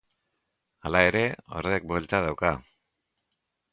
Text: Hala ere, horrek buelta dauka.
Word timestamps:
Hala 0.87 1.03
ere, 1.09 1.21
horrek 1.57 1.87
buelta 1.91 2.23
dauka. 2.29 2.55